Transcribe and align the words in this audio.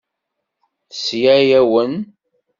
Tesla-awen. 0.89 1.93